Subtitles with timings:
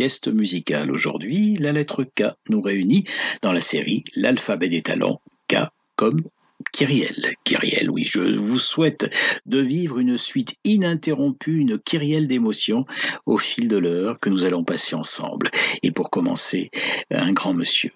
[0.00, 0.90] sieste musicale.
[0.90, 3.04] Aujourd'hui, la lettre K nous réunit
[3.42, 5.56] dans la série L'alphabet des talents, K
[5.94, 6.22] comme
[6.72, 7.34] Kyriel.
[7.44, 12.86] Kyriel, oui, je vous souhaite de vivre une suite ininterrompue, une Kyriel d'émotions
[13.26, 15.50] au fil de l'heure que nous allons passer ensemble.
[15.82, 16.70] Et pour commencer,
[17.10, 17.92] un grand monsieur.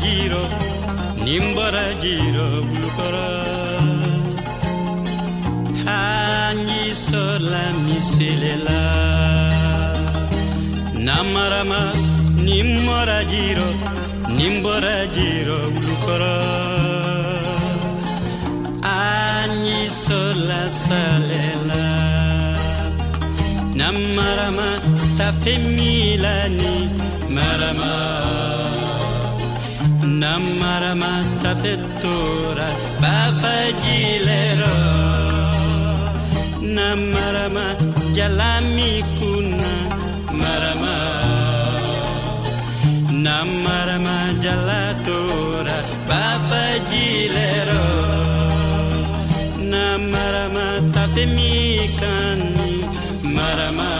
[0.00, 0.44] Nimborajiro,
[1.24, 3.28] nimbara gira ulukara
[5.84, 8.80] hangi sola miselela
[11.06, 11.82] namarama
[12.46, 13.68] nimbara gira
[14.38, 16.36] nimbara gira ulukara
[18.88, 21.84] hangi sola salela
[23.76, 24.68] namarama
[30.20, 32.66] Namara matta fettura
[33.02, 34.76] ba fagilero
[36.76, 37.66] Namara ma
[38.16, 39.72] jalami kuna
[40.40, 40.96] marama
[43.24, 45.76] Namara ma jalatura
[46.08, 47.86] ba fagilero
[49.72, 52.72] Namara matta femikani
[53.36, 53.92] marama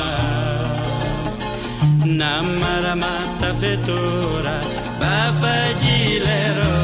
[2.20, 4.56] Namara matta fettura
[5.00, 6.74] bafagilero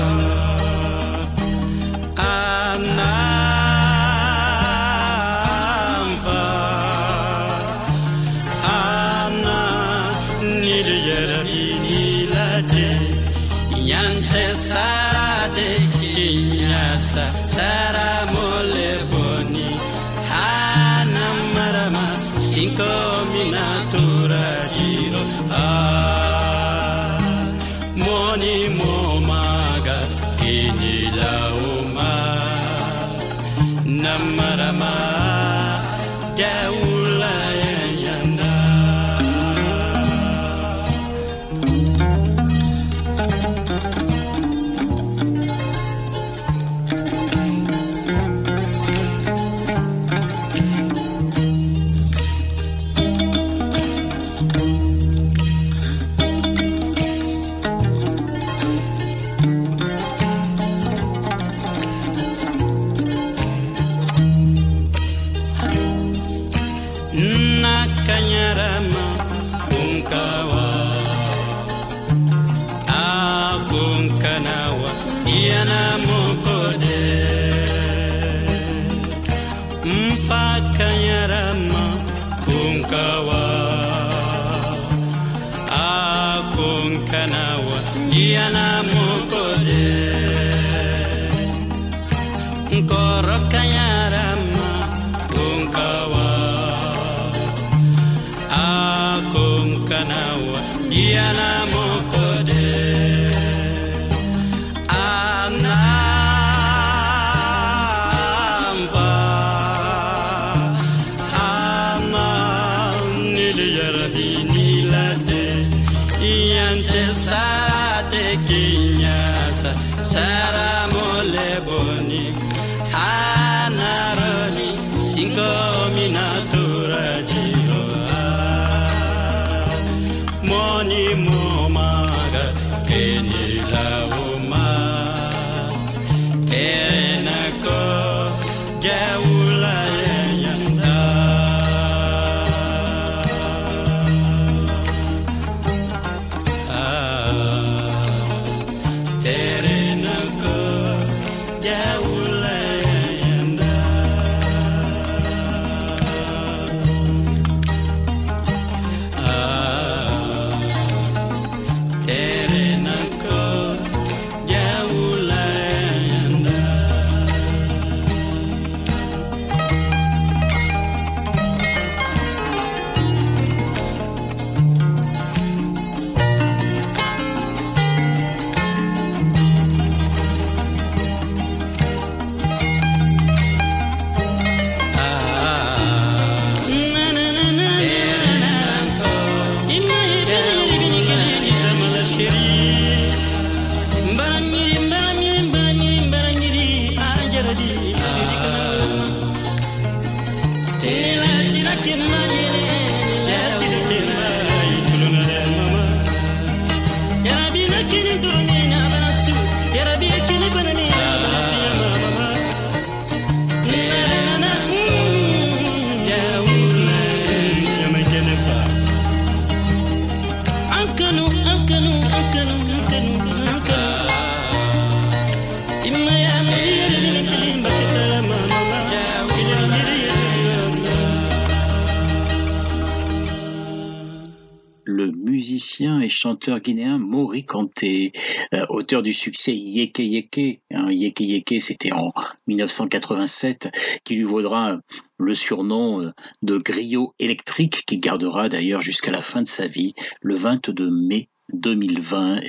[236.26, 238.12] chanteur guinéen Mori Kanté,
[238.52, 240.60] euh, auteur du succès Yeke Yeke.
[240.72, 242.12] Hein, Yeke Yeke, c'était en
[242.48, 243.68] 1987,
[244.02, 244.76] qui lui vaudra
[245.18, 246.10] le surnom euh,
[246.42, 251.28] de griot électrique, qui gardera d'ailleurs jusqu'à la fin de sa vie, le 22 mai
[251.52, 252.40] 2020,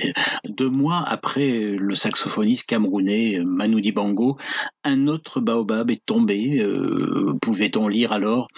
[0.48, 4.36] deux mois après le saxophoniste camerounais Manu Dibango,
[4.84, 6.60] un autre baobab est tombé.
[6.60, 8.48] Euh, pouvait-on lire alors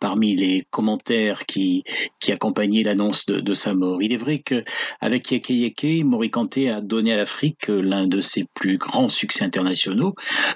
[0.00, 1.84] parmi les commentaires qui,
[2.20, 4.64] qui accompagnaient l'annonce de, sa mort Il est vrai que
[5.00, 10.14] avec Yeke Yeke, Morikante a donné à l'Afrique l'un de ses plus grands succès internationaux,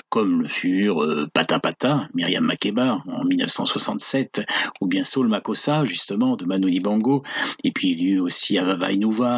[0.08, 4.42] comme le furent euh, Pata Pata, Myriam Makeba en 1967,
[4.80, 7.22] ou bien Soul Makossa justement de Manu Dibango,
[7.64, 8.88] et puis il y eut aussi Avava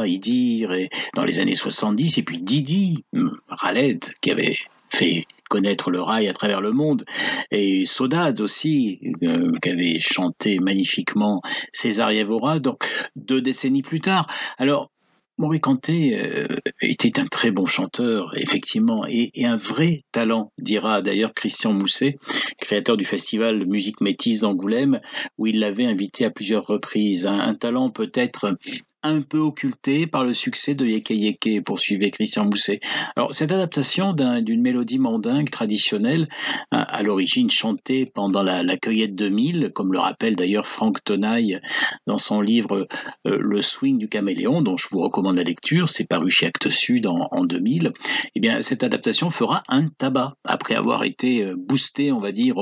[0.07, 0.75] Idir,
[1.15, 3.05] dans les années 70, et puis Didi,
[3.49, 4.57] Raled, qui avait
[4.89, 7.05] fait connaître le rail à travers le monde,
[7.51, 11.43] et Sodade aussi, euh, qui avait chanté magnifiquement
[11.73, 12.85] César Yavora, donc
[13.17, 14.27] deux décennies plus tard.
[14.59, 14.91] Alors,
[15.39, 16.47] Maurice Kanté euh,
[16.83, 22.19] était un très bon chanteur, effectivement, et, un vrai talent, dira d'ailleurs Christian Mousset,
[22.59, 25.01] créateur du festival Musique Métisse d'Angoulême,
[25.39, 27.27] où il l'avait invité à plusieurs reprises.
[27.27, 28.55] un talent peut-être
[29.03, 32.81] un peu occulté par le succès de Yeke Yeke, poursuivait Christian Mousset.
[33.17, 36.29] Alors, cette adaptation d'une mélodie mandingue traditionnelle,
[36.71, 41.61] à, l'origine chantée pendant la, cueillette de comme le rappelle d'ailleurs Franck Tenaille
[42.07, 42.89] dans son livre
[43.27, 46.71] euh, Le swing du caméléon, dont je vous recommande la lecture, c'est paru chez Actes
[46.71, 47.93] Sud en, 2000,
[48.35, 52.57] eh bien, cette adaptation fera un tabac, après avoir été euh, boostée, on va dire,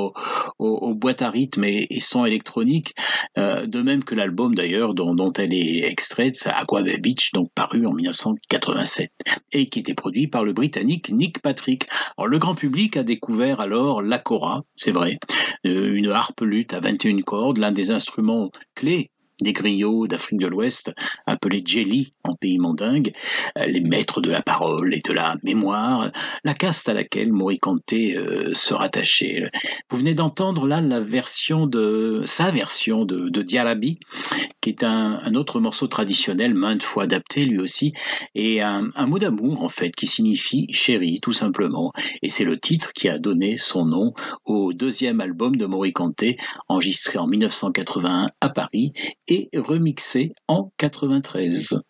[0.58, 2.94] aux boîtes à rythme et, et son électronique,
[3.36, 7.86] euh, de même que l'album d'ailleurs dont elle est extraite à Aqua Beach, donc paru
[7.86, 9.10] en 1987,
[9.52, 11.86] et qui était produit par le Britannique Nick Patrick.
[12.24, 15.18] Le grand public a découvert alors l'Acora, c'est vrai,
[15.66, 20.46] euh, une harpe lutte à 21 cordes, l'un des instruments clés des griots d'Afrique de
[20.46, 20.92] l'Ouest,
[21.26, 23.12] appelés Jelly en pays mandingue,
[23.56, 26.10] euh, les maîtres de la parole et de la mémoire,
[26.44, 29.50] la caste à laquelle Morikante euh, se rattachait.
[29.90, 33.42] Vous venez d'entendre là la version de sa version de, de
[34.60, 37.92] qui est un, autre morceau traditionnel, maintes fois adapté lui aussi,
[38.34, 41.92] et un, mot d'amour en fait qui signifie chérie tout simplement.
[42.22, 44.12] Et c'est le titre qui a donné son nom
[44.44, 46.24] au deuxième album de Morikante,
[46.68, 48.92] enregistré en 1981 à Paris
[49.28, 51.80] et remixé en 93.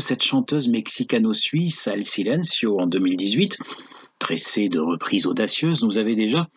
[0.00, 3.58] Cette chanteuse mexicano-suisse, El Silencio, en 2018,
[4.18, 6.48] tressé de reprises audacieuses, nous avait déjà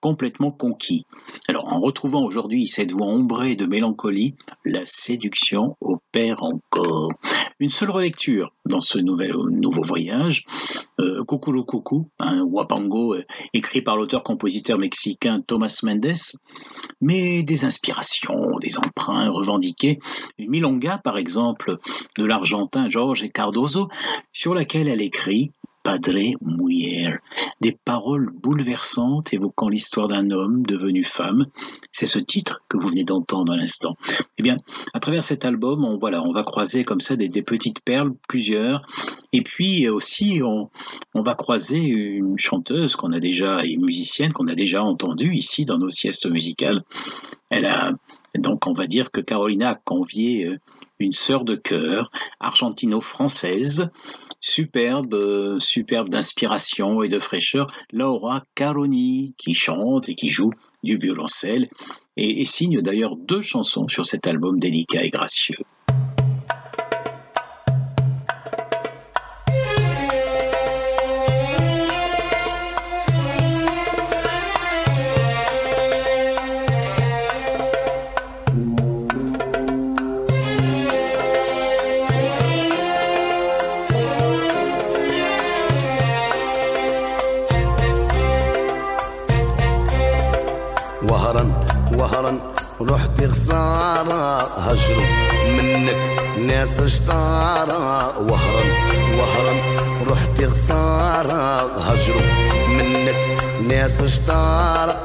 [0.00, 1.06] complètement conquis.
[1.50, 7.10] Alors, en retrouvant aujourd'hui cette voix ombrée de mélancolie, la séduction opère encore.
[7.58, 10.44] Une seule relecture dans ce nouvel, nouveau voyage,
[11.00, 16.14] euh, Cuculo Cucu, un wapango euh, écrit par l'auteur-compositeur mexicain Thomas Mendes,
[17.00, 19.98] mais des inspirations, des emprunts revendiqués.
[20.38, 21.78] Une milonga, par exemple,
[22.16, 23.88] de l'argentin Jorge Cardozo,
[24.32, 25.50] sur laquelle elle écrit
[25.82, 27.14] Padre Mujer,
[27.60, 31.46] des paroles bouleversantes évoquant l'histoire d'un homme devenu femme.
[31.90, 33.96] C'est ce titre que vous venez d'entendre à l'instant.
[34.38, 34.56] Eh bien,
[34.92, 38.82] à travers cet album, on, voilà, on va croiser comme ça des, petites perles, plusieurs,
[39.32, 40.68] et puis aussi on,
[41.14, 45.64] on va croiser une chanteuse qu'on a déjà, et musicienne qu'on a déjà entendue ici
[45.64, 46.82] dans nos siestes musicales.
[47.48, 47.92] Elle a
[48.38, 50.58] donc on va dire que Carolina a convié euh,
[51.00, 53.88] une sœur de cœur argentino-française,
[54.38, 60.52] superbe, superbe d'inspiration et de fraîcheur, Laura Caroni, qui chante et qui joue
[60.84, 61.66] du violoncelle
[62.16, 65.56] et signe d'ailleurs deux chansons sur cet album délicat et gracieux.
[96.60, 98.64] ناس اشطارة وهرا
[99.18, 99.54] وهرا
[100.10, 102.22] رحت خسارة هجروا
[102.68, 103.16] منك
[103.68, 104.96] ناس اشطارة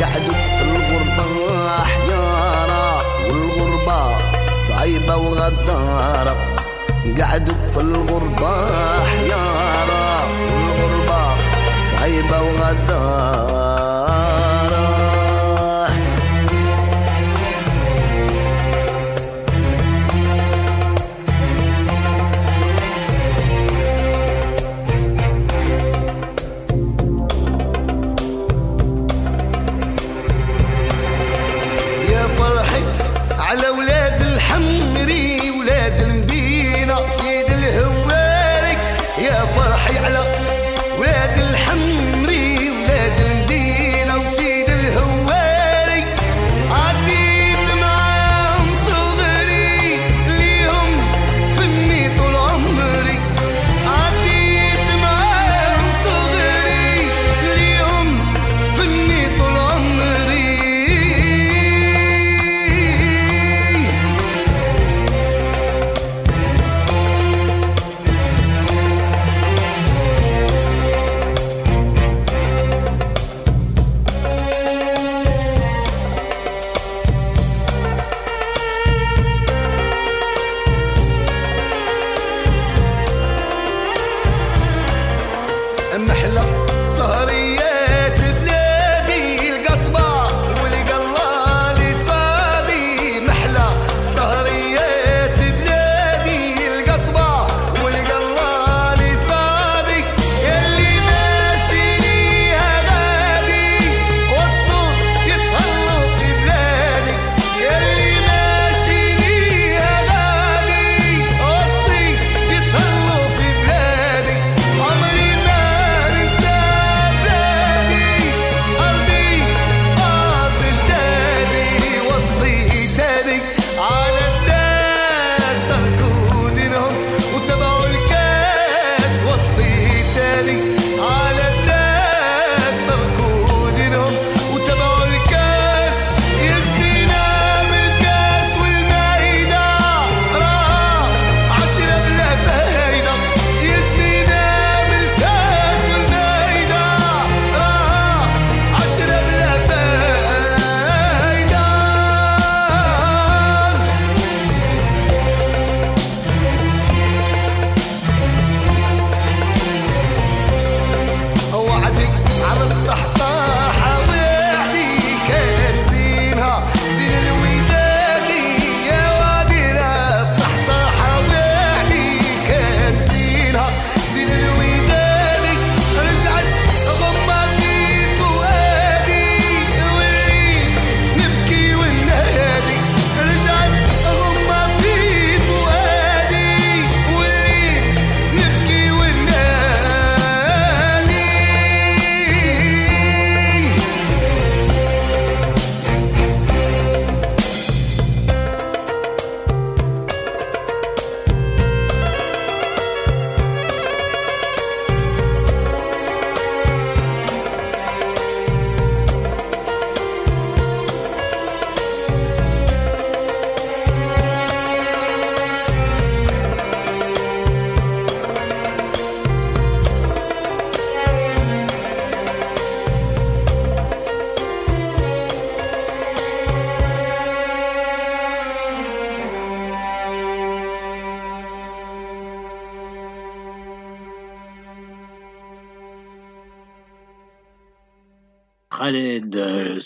[0.00, 4.16] قعدوا في الغربة حيارة والغربة
[4.68, 6.36] صعيبة وغدارة.
[7.20, 8.54] قعدوا في الغربة
[9.04, 10.22] حيارة
[10.52, 11.36] والغربة
[11.90, 13.69] صعيبة وغدارة.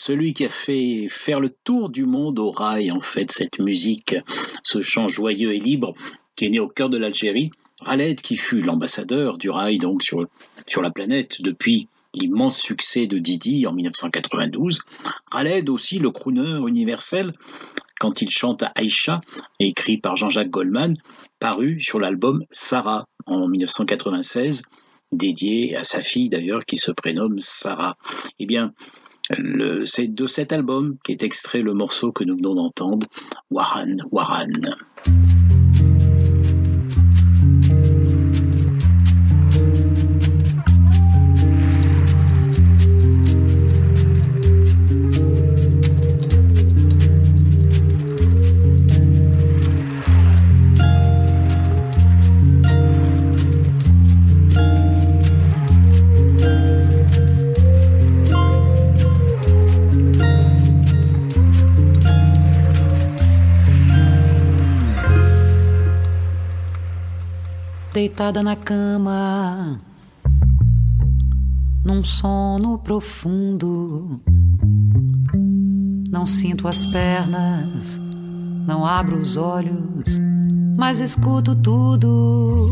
[0.04, 4.14] Celui qui a fait faire le tour du monde au rail, en fait, cette musique,
[4.62, 5.94] ce chant joyeux et libre
[6.36, 7.50] qui est né au cœur de l'Algérie.
[7.82, 10.26] Khaled qui fut l'ambassadeur du rail donc sur,
[10.66, 14.80] sur la planète depuis l'immense succès de Didi en 1992.
[15.30, 17.32] Khaled aussi le crooner universel
[17.98, 19.22] quand il chante Aïcha,
[19.58, 20.92] écrit par Jean-Jacques Goldman,
[21.40, 24.64] paru sur l'album Sarah en 1996
[25.12, 27.96] dédié à sa fille d'ailleurs qui se prénomme Sarah.
[28.38, 28.74] Eh bien,
[29.84, 33.06] c'est de cet album qu'est extrait le morceau que nous venons d'entendre,
[33.50, 34.52] Waran Waran.
[67.94, 69.80] Deitada na cama,
[71.84, 74.20] num sono profundo.
[76.10, 78.00] Não sinto as pernas,
[78.66, 80.20] não abro os olhos,
[80.76, 82.66] mas escuto tudo.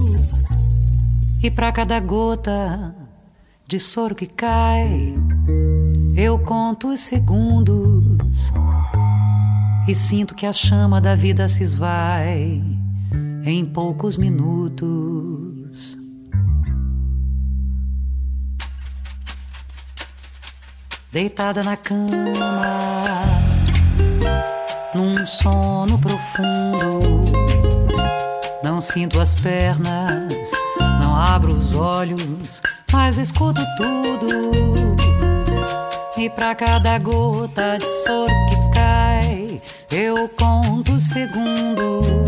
[1.41, 2.93] E para cada gota
[3.65, 5.15] de soro que cai,
[6.17, 8.53] eu conto os segundos
[9.87, 12.82] e sinto que a chama da vida se esvai
[13.45, 15.99] em poucos minutos.
[21.11, 23.03] Deitada na cama,
[24.95, 27.31] num sono profundo,
[28.65, 30.51] não sinto as pernas,
[31.01, 34.97] não abro os olhos, mas escuto tudo.
[36.17, 42.22] E para cada gota de soro que cai, eu conto segundos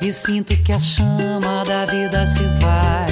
[0.00, 3.06] e sinto que a chama da vida se esvai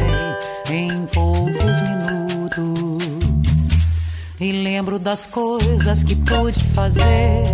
[0.71, 3.27] em poucos minutos.
[4.41, 7.45] E lembro das coisas que pude fazer,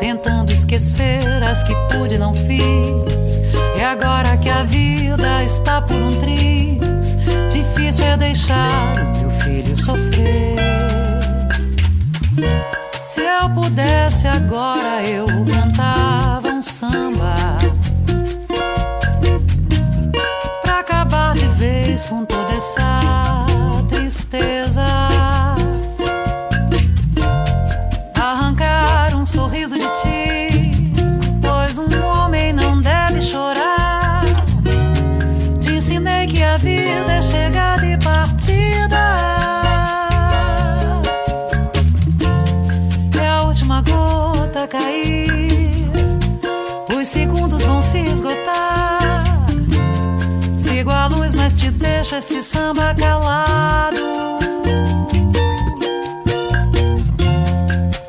[0.00, 3.40] tentando esquecer as que pude não fiz.
[3.76, 7.16] E agora que a vida está por um triz,
[7.52, 10.56] difícil é deixar o meu filho sofrer.
[13.04, 17.34] Se eu pudesse agora eu cantava um samba
[22.08, 23.46] junto de esa
[23.88, 24.63] tristeza.
[52.54, 54.38] Samba calado.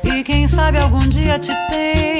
[0.04, 2.15] E quem sabe algum dia te tenho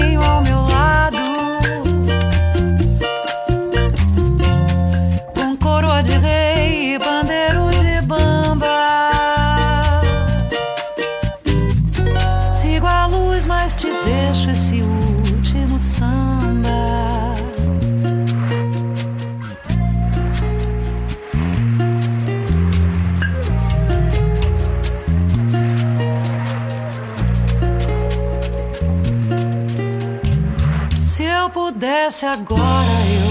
[31.47, 33.26] eu pudesse agora eu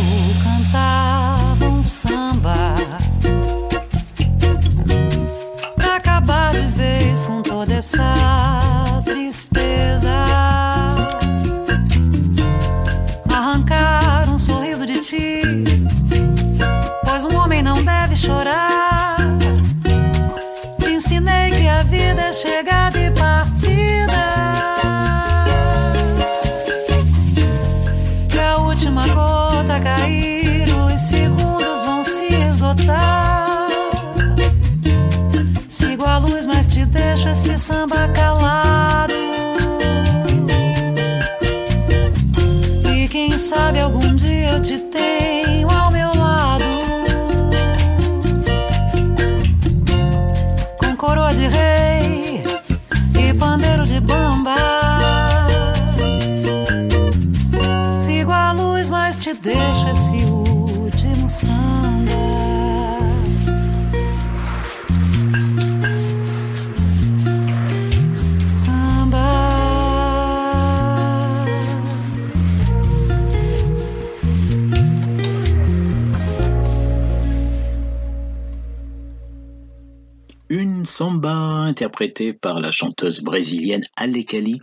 [80.95, 84.61] samba interprétée par la chanteuse brésilienne Alekali,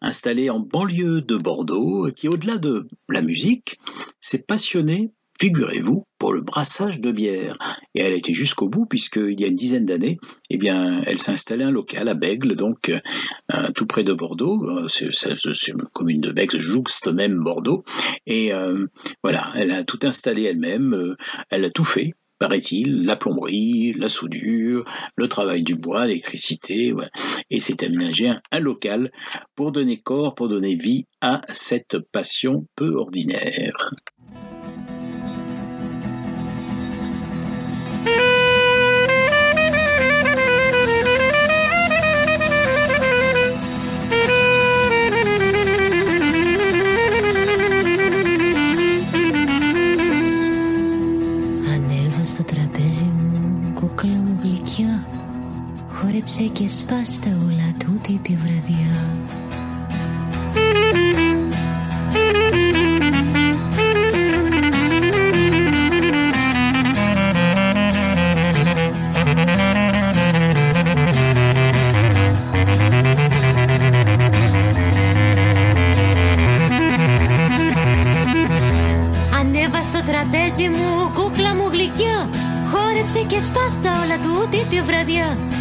[0.00, 3.78] installée en banlieue de Bordeaux, qui au-delà de la musique,
[4.18, 7.56] s'est passionnée figurez-vous, pour le brassage de bière.
[7.94, 10.16] Et elle a été jusqu'au bout, puisqu'il y a une dizaine d'années,
[10.48, 14.64] eh bien, elle s'est installée un local à Bègle, donc euh, tout près de Bordeaux.
[14.70, 17.84] Euh, c'est, une commune de Bègle, jouxte même Bordeaux.
[18.26, 18.86] Et euh,
[19.22, 21.16] voilà, elle a tout installé elle-même,
[21.50, 24.84] elle a tout fait paraît-il, la plomberie, la soudure,
[25.16, 26.92] le travail du bois, l'électricité,
[27.50, 29.10] et s'est aménagé un, un, local
[29.54, 33.90] pour donner corps, pour donner vie à cette passion peu ordinaire.
[56.34, 59.08] Χόρεψε και σπάστα όλα τούτη τη βραδιά.
[79.38, 82.28] Ανέβα στο τραπέζι μου, κούκλα μου γλυκιά
[82.70, 85.53] Χόρεψε και σπάστα όλα τούτη τη βραδιά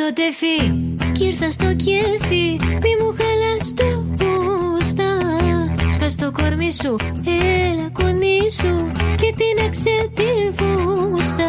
[0.00, 0.58] το τεφί
[1.12, 2.46] Κι ήρθα στο κέφι.
[2.82, 5.10] Μη μου χαλάς το πούστα
[5.94, 8.76] Σπάς το κορμί σου Έλα κονίσου
[9.20, 11.48] Και τίναξε τη φούστα.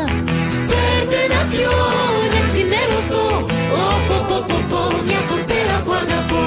[0.70, 1.76] Φέρτε να πιω
[2.34, 3.26] Να ξημερωθώ.
[3.88, 6.44] Ωπ, ωπ, ωπ, ωπ, Μια κοπέλα που αγαπώ.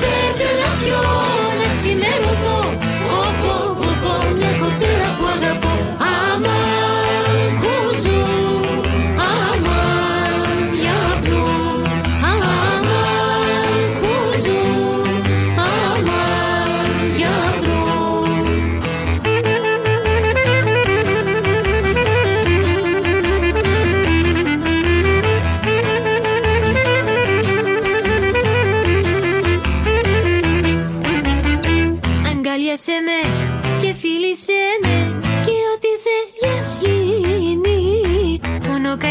[0.00, 1.00] Φέρτε να πιω
[1.60, 2.58] Να ξημερωθώ.
[3.22, 5.72] Ωπ, ωπ, ωπ, Μια κοπέλα που αγαπώ.
[6.12, 6.56] Άμα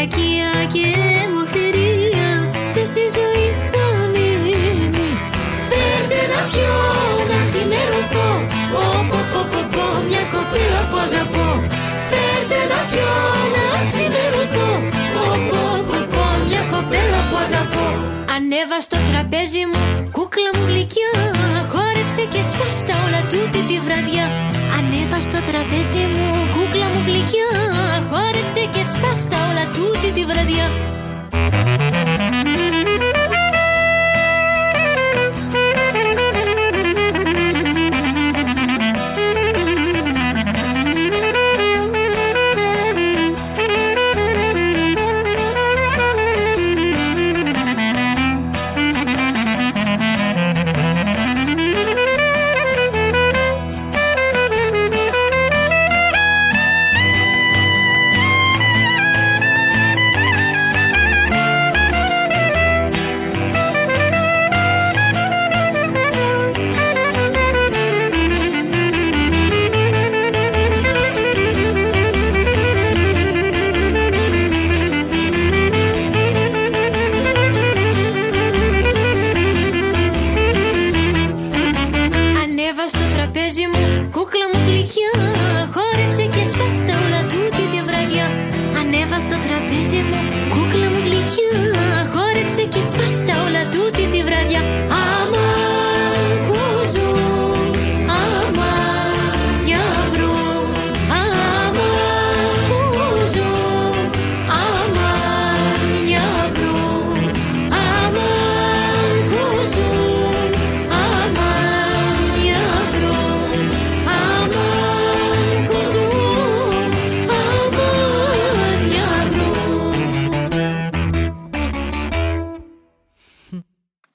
[0.08, 0.88] κακία και
[1.34, 2.30] μοχθηρία
[2.74, 5.08] μες στη ζωή θα μείνει.
[5.68, 6.76] Φέρτε να πιω,
[7.30, 8.28] να ξημερωθώ.
[8.86, 9.74] Ωπ, ωπ, ωπ, ωπ,
[10.08, 11.48] μια κοπέλα που αγαπώ.
[12.10, 13.12] Φέρτε να πιω,
[13.54, 14.68] να ξημερωθώ.
[15.28, 16.14] Ωπ, ωπ, ωπ,
[16.48, 17.86] μια κοπέλα που αγαπώ.
[18.36, 19.82] Ανέβα στο τραπέζι μου,
[20.16, 21.12] κούκλα μου γλυκιά.
[21.72, 24.26] Χόρεψε και σπάστα όλα τούτη τη βραδιά
[25.04, 27.50] Ανέβα στο τραπέζι μου, κούκλα μου γλυκιά.
[28.10, 30.66] Χόρεψε και σπάστα όλα τούτη τη βραδιά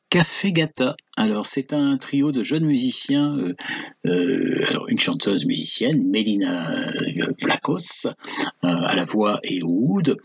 [0.10, 3.53] Café Gata, Alors, c'est un trio de jeunes musiciens, euh,
[4.05, 8.12] euh, alors une chanteuse musicienne, Mélina euh, Vlakos, euh,
[8.63, 10.15] à la voix et au oud,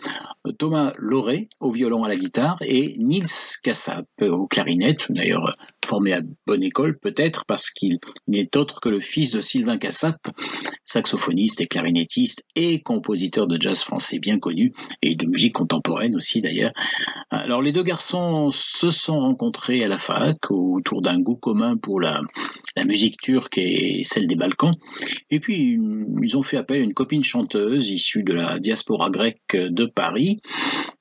[0.56, 3.26] Thomas Loré au violon à la guitare et Nils
[3.64, 9.00] Kassap au clarinette, d'ailleurs formé à bonne école peut-être parce qu'il n'est autre que le
[9.00, 10.28] fils de Sylvain Kassap,
[10.84, 16.40] saxophoniste et clarinettiste et compositeur de jazz français bien connu et de musique contemporaine aussi
[16.40, 16.72] d'ailleurs.
[17.30, 20.50] Alors les deux garçons se sont rencontrés à la fac
[20.84, 22.20] autour d'un goût commun pour la,
[22.84, 24.74] musique turque et celle des Balkans.
[25.30, 25.78] Et puis
[26.22, 30.40] ils ont fait appel à une copine chanteuse issue de la diaspora grecque de Paris.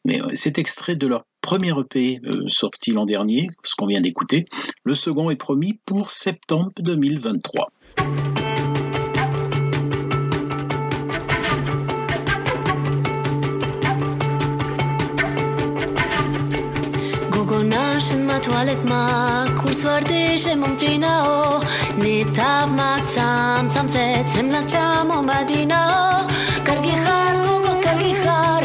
[0.05, 4.01] Mais euh, c'est extrait de leur premier EP euh, sorti l'an dernier, ce qu'on vient
[4.01, 4.45] d'écouter.
[4.85, 7.69] Le second est promis pour septembre 2023.
[17.73, 19.01] Gogonashën ma toalet ma
[19.57, 21.61] Kur swardishe më mfrina o.
[21.97, 26.05] Një tav ma cam Cam se crim la qam o madina o.
[26.67, 28.61] Kargi har, gogo kargi har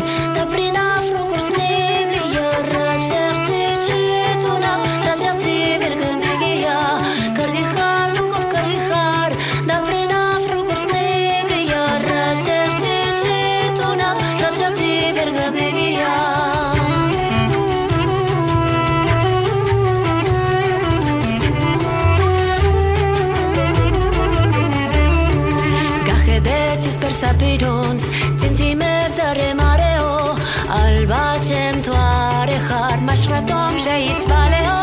[27.20, 28.02] sapirons,
[28.36, 30.36] țințimeb zare mareo,
[30.82, 34.80] albacem toare har, mașratom și aici valeo,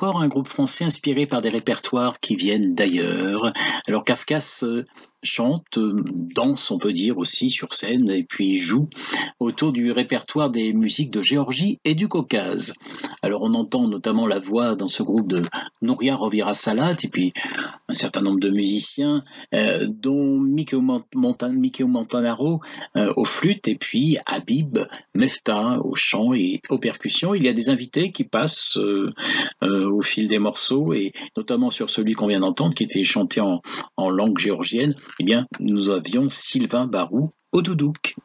[0.00, 3.52] encore un groupe français inspiré par des répertoires qui viennent d'ailleurs.
[3.86, 4.82] Alors Kafkas euh,
[5.22, 6.02] chante, euh,
[6.34, 8.88] danse, on peut dire aussi sur scène, et puis joue
[9.38, 12.74] autour du répertoire des musiques de Géorgie et du Caucase.
[13.22, 15.42] Alors on entend notamment la voix dans ce groupe de
[15.82, 17.32] Nouria Rovira Salat, et puis
[17.88, 20.80] un certain nombre de musiciens, euh, dont Mikeo,
[21.14, 21.52] Montan
[21.86, 22.60] Montanaro
[22.96, 24.78] euh, aux flûtes, et puis Habib
[25.14, 27.34] Mefta au chant et aux percussions.
[27.34, 28.78] Il y a des invités qui passent
[29.60, 33.60] au fil des morceaux, et notamment sur celui qu'on vient d'entendre, qui était chanté en,
[33.96, 38.16] en langue géorgienne eh bien, nous avions Sylvain Barou au doudouk.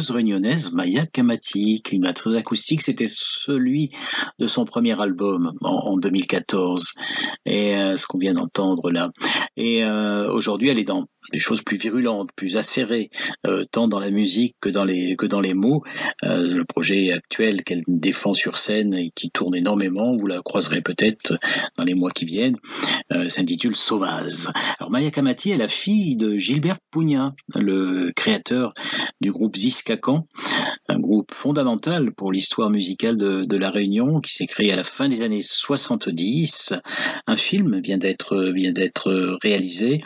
[0.00, 2.82] Chanteuse réunionnaise Maya Kamati, climat très acoustique.
[2.82, 3.90] C'était celui
[4.38, 6.94] de son premier album en, en 2014,
[7.44, 9.10] et euh, ce qu'on vient d'entendre là.
[9.56, 13.10] Et euh, aujourd'hui, elle est dans des choses plus virulentes, plus acérées,
[13.46, 15.82] euh, tant dans la musique que dans les que dans les mots.
[16.24, 20.80] Euh, le projet actuel qu'elle défend sur scène et qui tourne énormément, vous la croiserez
[20.80, 21.36] peut-être
[21.76, 22.56] dans les mois qui viennent,
[23.12, 24.48] euh, s'intitule Sauvage.
[24.78, 28.74] Alors Maya Kamati est la fille de Gilbert Pugna, le créateur
[29.20, 30.26] du groupe Ziskakan,
[30.88, 34.84] un groupe fondamental pour l'histoire musicale de, de la Réunion qui s'est créé à la
[34.84, 36.74] fin des années 70.
[37.26, 40.00] Un film vient d'être vient d'être réalisé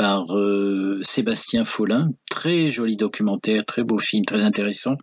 [0.00, 2.08] par euh, Sébastien Follin.
[2.30, 4.96] Très joli documentaire, très beau film, très intéressant.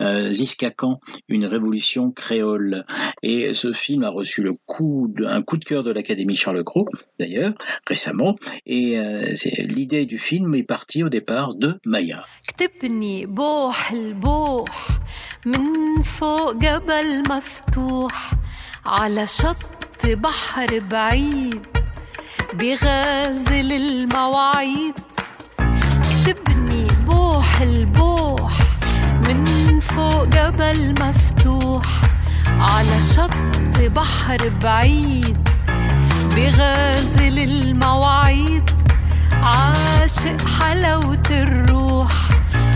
[0.00, 2.84] Euh, Ziskakan, une révolution créole.
[3.22, 4.56] Et ce film a reçu un
[5.42, 6.88] coup de cœur de l'Académie Charles Cros,
[7.20, 7.54] d'ailleurs,
[7.86, 8.34] récemment.
[8.66, 12.24] Et euh, l'idée du film est partie au départ de Maya.
[22.54, 24.94] بغازل المواعيد.
[25.58, 28.52] اكتبني بوح البوح
[29.28, 31.82] من فوق جبل مفتوح
[32.46, 35.48] على شط بحر بعيد.
[36.36, 38.70] بغازل المواعيد
[39.32, 42.12] عاشق حلاوة الروح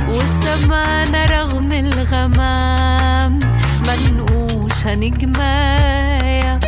[0.09, 3.38] والسمانة رغم الغمام.
[3.86, 6.61] منقوشة نجمايا.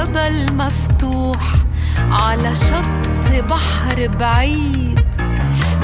[0.00, 1.38] جبل مفتوح
[2.10, 5.00] على شط بحر بعيد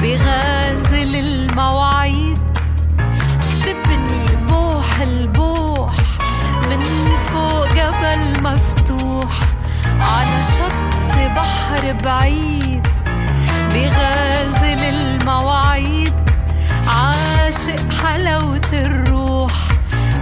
[0.03, 2.39] بغازل المواعيد.
[3.65, 5.95] تبني بوح البوح
[6.71, 6.85] من
[7.17, 9.33] فوق جبل مفتوح
[10.01, 12.87] على شط بحر بعيد
[13.73, 16.15] بغازل المواعيد.
[16.87, 19.53] عاشق حلاوة الروح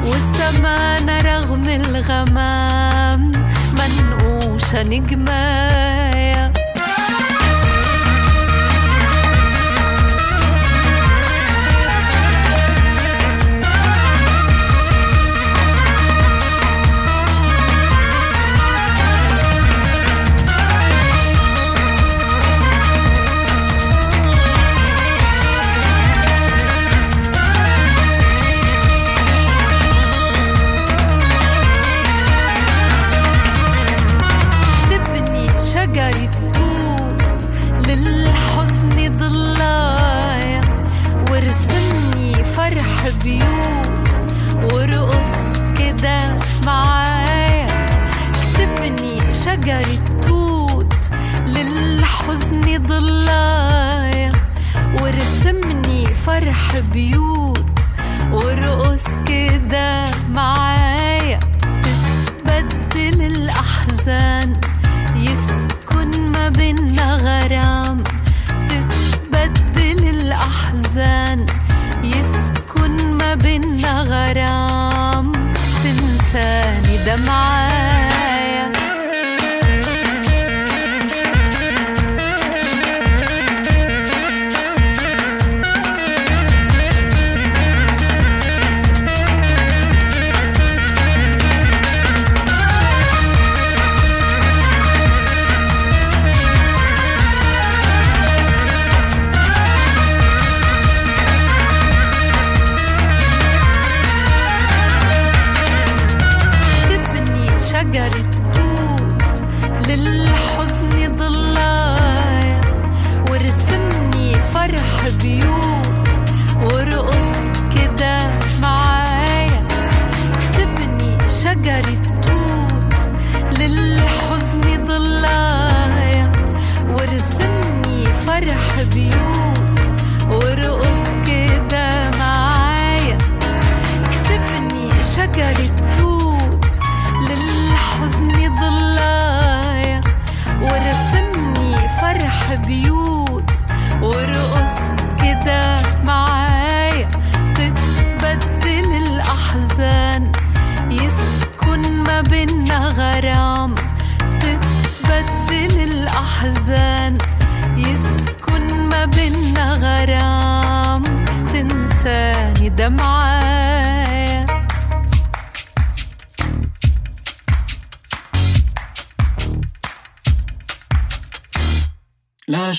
[0.05, 3.44] والسمانة رغم الغمام.
[3.84, 6.13] منقوشة نجمايا
[43.25, 44.09] فرح بيوت.
[44.73, 45.35] وأرقص
[45.79, 47.87] كده معايا.
[48.29, 50.95] اكتبني شجرة توت
[51.47, 54.33] للحزن ضلايا.
[55.01, 57.79] وارسمني فرح بيوت.
[58.33, 61.41] وأرقص كده معايا.
[61.83, 64.61] تتبدل الأحزان.
[65.17, 68.05] يسكن ما بينا غرام.
[68.69, 71.34] تتبدل الأحزان.
[73.59, 75.33] منا غرام
[75.85, 77.94] تنساني دمعات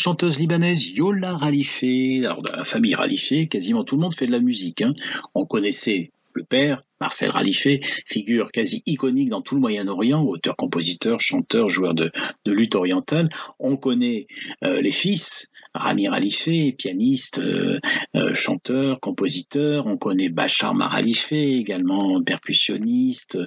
[0.05, 4.39] chanteuse libanaise Yola Ralifé, alors la famille Ralifé, quasiment tout le monde fait de la
[4.39, 4.83] musique.
[4.83, 4.93] hein.
[5.33, 11.19] On connaissait le père, Marcel Ralifé, figure quasi iconique dans tout le Moyen-Orient, auteur, compositeur,
[11.19, 12.11] chanteur, joueur de,
[12.45, 13.29] de lutte orientale.
[13.57, 14.27] On connaît
[14.63, 17.79] euh, les fils, Rami Ralifé, pianiste, euh,
[18.15, 19.85] euh, chanteur, compositeur.
[19.87, 23.37] On connaît Bachar Maralifé, également percussionniste,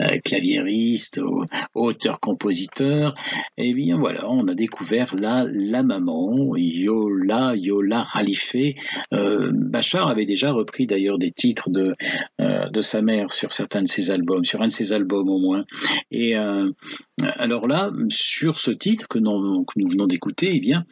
[0.00, 3.14] euh, claviériste, au- auteur-compositeur.
[3.56, 8.74] Et bien voilà, on a découvert là la maman, Yola, Yola Ralifé.
[9.10, 11.94] Bachar avait déjà repris d'ailleurs des titres de,
[12.82, 15.64] sa mère sur certains de ses albums, sur un de ses albums au moins.
[16.10, 16.34] Et
[17.36, 20.84] alors là, sur ce titre que nous, que nous venons d'écouter, eh bien,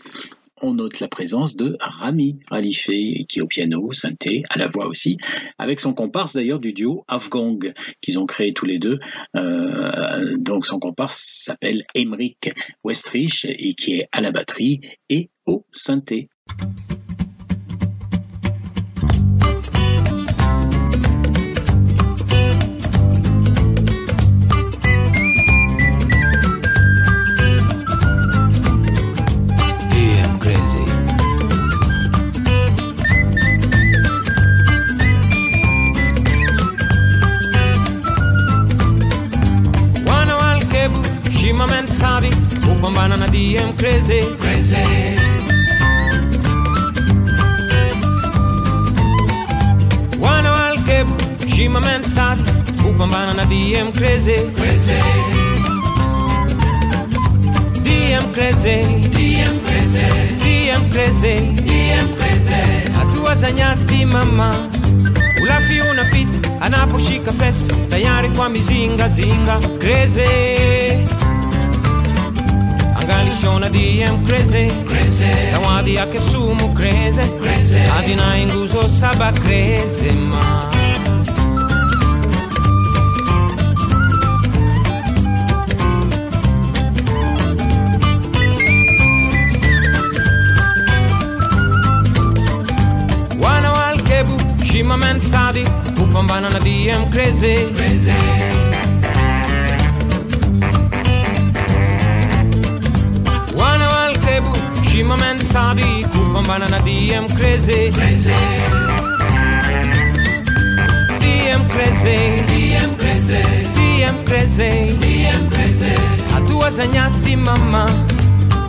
[0.63, 4.87] on note la présence de Rami Ralifé, qui est au piano, synthé, à la voix
[4.87, 5.17] aussi,
[5.59, 8.99] avec son comparse d'ailleurs du duo Afgong, qu'ils ont créé tous les deux.
[9.37, 12.51] Euh, donc son comparse s'appelle Emeric
[12.85, 16.27] Westrich, et qui est à la batterie et au synthé.
[42.99, 44.23] Kupambana na DM crazy.
[44.39, 44.85] Crazy.
[50.21, 51.15] Wana walkebu,
[51.55, 52.43] shima men stavi,
[52.83, 54.37] kupambana na DM crazy.
[54.57, 54.99] Crazy.
[57.87, 58.77] DM crazy,
[59.17, 60.07] DM crazy,
[60.43, 61.35] DM crazy,
[61.69, 62.93] DM crazy.
[62.99, 64.55] Hatua za nyati mama,
[65.43, 70.29] ulafi unapita anaposhika pesa, tayari kwa mizinga zinga crazy.
[73.09, 80.69] Galiciona di em crazy Crazy Zawadi ake sumu crazy Crazy Adina inguzo saba crazy ma.
[93.41, 95.65] Wana wal kebu Shima men study
[95.97, 98.58] Pupan banana di em crazy Crazy
[105.75, 108.33] men stadi kupambana na dm crazy, crazy.
[111.21, 113.43] DM crazy, DM crazy,
[113.75, 115.93] DM crazy, DM crazy.
[116.33, 117.91] Hatua za nyati mama,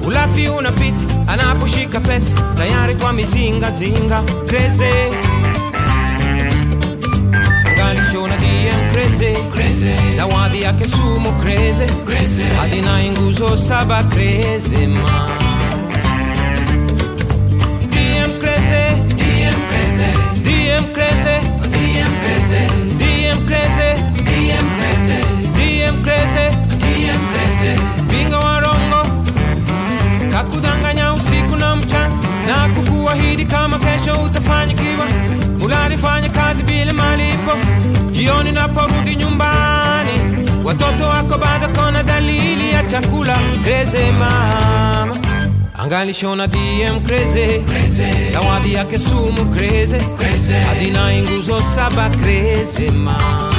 [0.08, 0.97] ulafi unapita
[1.28, 4.93] anaposhika pesa, tayari kwa mizinga zinga crazy.
[7.70, 10.16] Angalishona DM crazy, crazy.
[10.16, 12.43] Zawadi yake sumu crazy, crazy.
[12.58, 15.39] Hadi na nguzo saba crazy ma.
[20.80, 21.38] DM crazy,
[21.76, 22.62] DM crazy,
[23.00, 23.90] DM crazy,
[24.24, 25.20] DM crazy,
[25.58, 26.46] DM crazy,
[26.80, 27.74] DM crazy.
[28.10, 29.02] Bingo wa rongo
[30.32, 32.16] kakudanganya usiku na mchana.
[32.48, 35.08] Na kukuahidi kama kesho utafanikiwa.
[35.66, 37.52] Unalifanya kazi bila malipo,
[38.12, 40.12] jioni naporudi nyumbani.
[40.64, 43.38] Watoto wako bado kona dalili ya chakula.
[43.64, 45.16] Crazy mama
[45.90, 47.64] angalishona DM crazy,
[48.32, 50.54] zawadi yake sumu crazy, crazy.
[50.54, 52.92] hadi na nguzo saba crazy.
[52.92, 53.50] Mama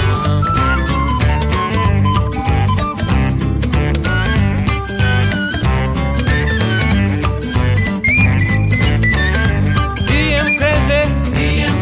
[10.06, 11.00] DM crazy,
[11.34, 11.74] DM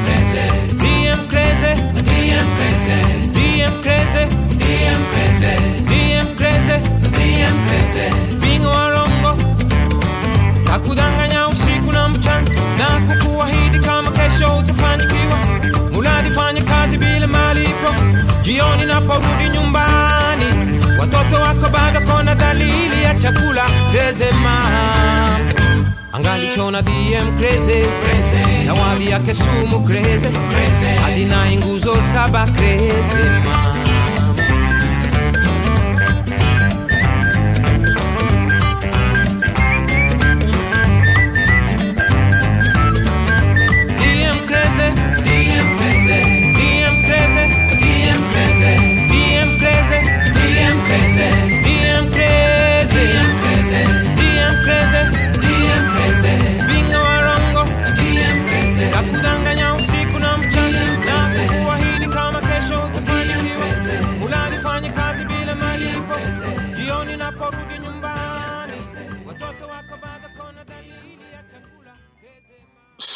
[1.30, 1.72] crazy,
[2.08, 2.56] DM
[7.68, 8.37] crazy,
[19.08, 20.44] jioni naporudi nyumbani.
[21.00, 23.66] Watoto wako bado kona dalili ya chakula.
[23.94, 24.64] rezema
[26.12, 27.84] angalichona DM crazy,
[28.66, 30.26] zawadi yake sumu crazy,
[31.06, 33.28] adinai nguzo saba crazy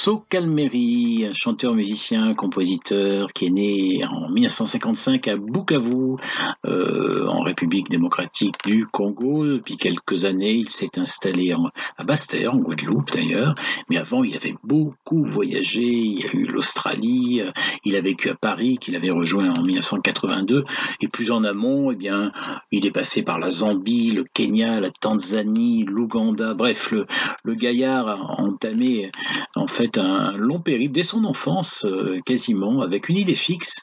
[0.04, 6.16] So Calmeri, chanteur, musicien, compositeur qui est né en 1955 à Bukavu,
[6.64, 9.46] euh, en République démocratique du Congo.
[9.46, 13.54] Depuis quelques années, il s'est installé en, à Basse-Terre, en Guadeloupe d'ailleurs.
[13.88, 15.82] Mais avant, il avait beaucoup voyagé.
[15.82, 17.52] Il y a eu l'Australie, euh,
[17.84, 20.64] il a vécu à Paris, qu'il avait rejoint en 1982.
[21.00, 22.32] Et plus en amont, eh bien,
[22.72, 26.54] il est passé par la Zambie, le Kenya, la Tanzanie, l'Ouganda.
[26.54, 27.06] Bref, le,
[27.44, 29.12] le gaillard a entamé
[29.54, 33.80] en fait un long périple dès son enfance, euh, quasiment, avec une idée fixe.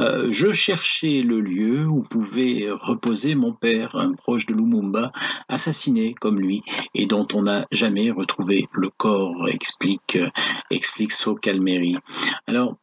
[0.00, 5.12] Euh, je cherchais le lieu où pouvait reposer mon père, un proche de Lumumba,
[5.48, 6.62] assassiné comme lui,
[6.94, 10.28] et dont on n'a jamais retrouvé le corps, explique, euh,
[10.70, 11.96] explique So Calmeri.
[12.46, 12.76] Alors,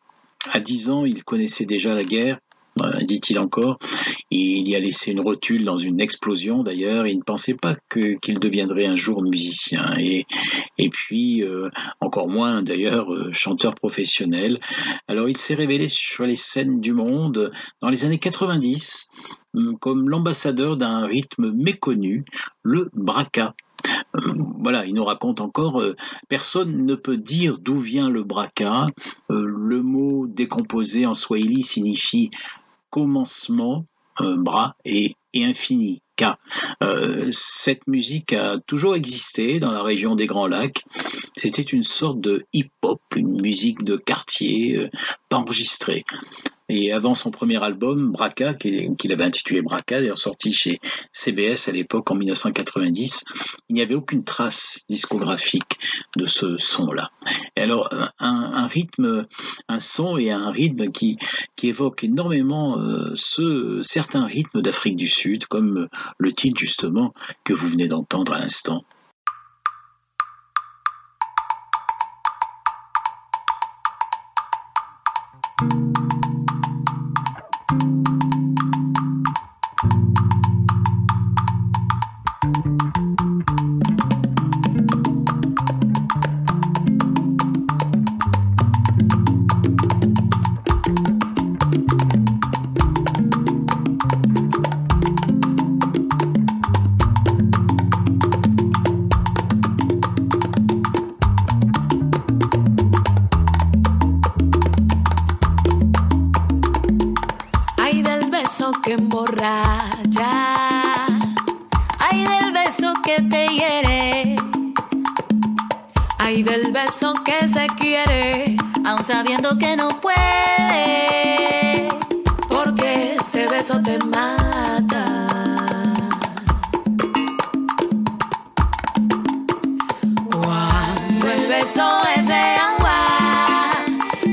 [0.51, 2.39] à 10 ans, il connaissait déjà la guerre,
[3.01, 3.79] dit-il encore.
[4.31, 7.07] Il y a laissé une rotule dans une explosion d'ailleurs.
[7.07, 10.25] Il ne pensait pas qu'il deviendrait un jour musicien et
[10.77, 11.69] et puis euh,
[11.99, 14.59] encore moins d'ailleurs euh, chanteur professionnel.
[15.07, 17.51] Alors il s'est révélé sur les scènes du monde
[17.81, 19.09] dans les années 90
[19.53, 22.25] hum, comme l'ambassadeur d'un rythme méconnu,
[22.63, 23.53] le braca.
[24.15, 25.95] Euh, voilà, il nous raconte encore, euh,
[26.27, 28.87] personne ne peut dire d'où vient le braca.
[29.31, 32.31] Euh, le mot décomposé en swahili signifie
[32.89, 33.85] commencement,
[34.21, 36.25] euh, bras, et, infini, K.
[36.83, 40.83] Euh, cette musique a toujours existé dans la région des Grands Lacs.
[41.37, 44.89] C'était une sorte de hip-hop, une musique de quartier, euh,
[45.29, 46.03] pas enregistrée.
[46.69, 50.79] Et avant son premier album, Braca, qu'il avait intitulé Braca, d'ailleurs sorti chez
[51.11, 53.23] CBS à l'époque en 1990,
[53.69, 55.79] il n'y avait aucune trace discographique
[56.15, 57.09] de ce son-là.
[57.55, 59.25] Et alors, un, un rythme,
[59.67, 61.17] un son et un rythme qui,
[61.55, 67.13] qui évoque énormément euh, ce, certains rythmes d'Afrique du Sud, comme le titre justement
[67.43, 68.83] que vous venez d'entendre à l'instant.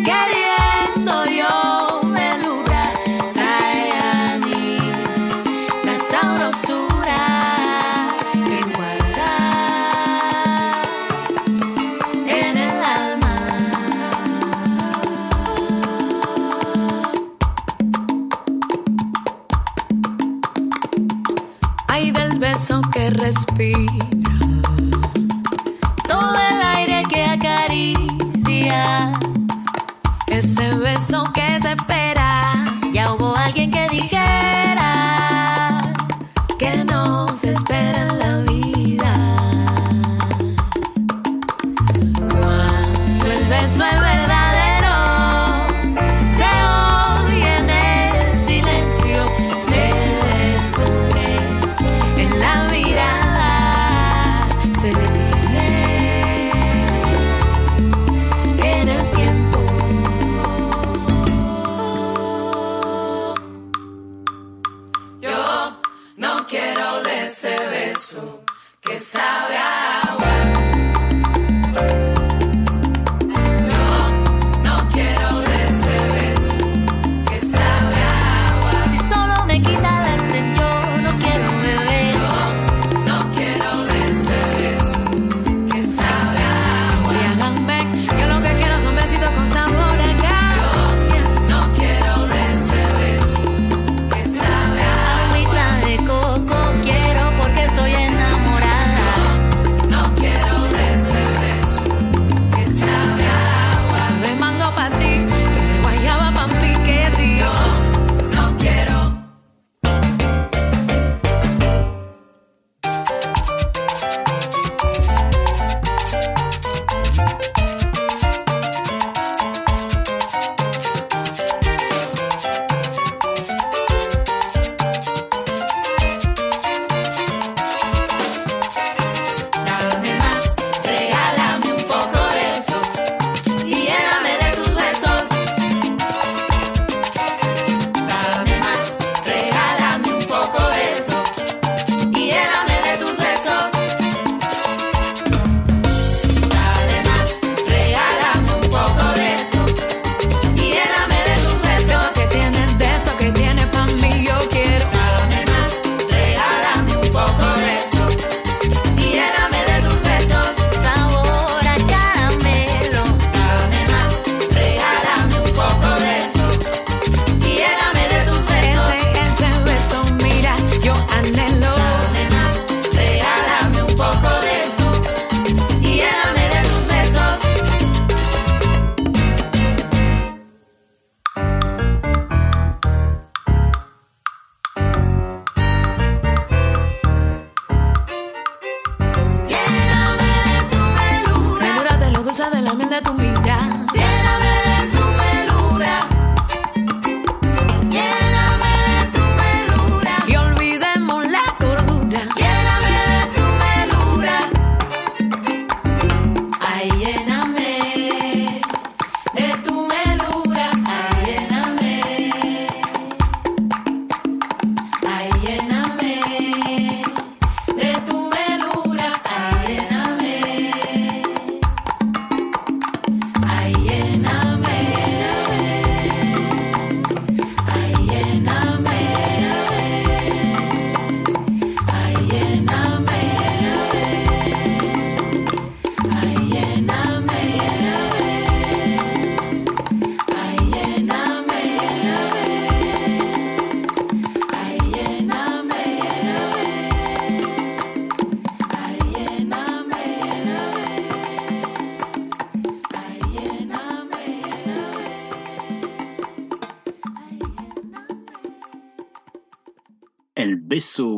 [0.07, 0.36] Get it.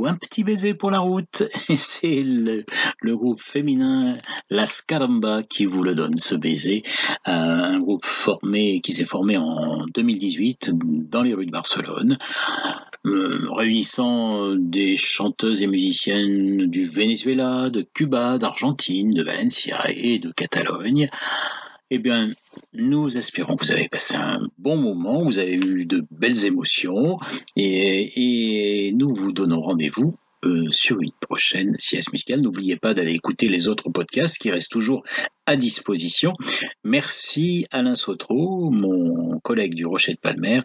[0.09, 1.43] Un petit baiser pour la route.
[1.69, 2.65] Et c'est le,
[3.05, 4.17] groupe féminin
[4.51, 6.83] Las Caramba qui vous le donne, ce baiser.
[7.25, 10.71] Un groupe formé, qui s'est formé en 2018
[11.11, 12.19] dans les rues de Barcelone.
[13.07, 20.31] euh, réunissant des chanteuses et musiciennes du Venezuela, de Cuba, d'Argentine, de Valencia et de
[20.33, 21.09] Catalogne.
[21.91, 22.29] Eh bien,
[22.73, 27.19] nous espérons que vous avez passé un bon moment, vous avez eu de belles émotions
[27.57, 32.41] et, nous vous donnons rendez-vous euh, sur une prochaine sieste musicale.
[32.41, 35.03] N'oubliez pas d'aller écouter les autres podcasts qui restent toujours
[35.47, 36.33] à disposition.
[36.85, 40.61] Merci Alain Sautreau, mon collègue du Rocher de Palmer,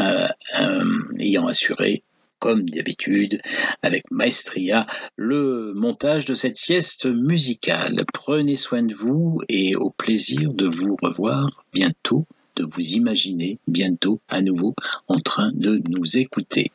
[0.00, 0.28] euh,
[0.60, 0.84] euh,
[1.18, 2.04] ayant assuré
[2.38, 3.40] comme d'habitude,
[3.82, 4.86] avec maestria,
[5.16, 8.04] le montage de cette sieste musicale.
[8.12, 12.26] Prenez soin de vous et au plaisir de vous revoir bientôt,
[12.56, 14.74] de vous imaginer bientôt à nouveau
[15.08, 16.70] en train de nous écouter.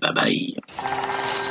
[0.00, 1.47] Bye bye.